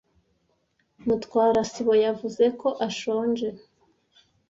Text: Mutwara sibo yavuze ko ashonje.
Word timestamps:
Mutwara 1.05 1.61
sibo 1.71 1.93
yavuze 2.05 2.43
ko 2.59 2.67
ashonje. 2.87 3.47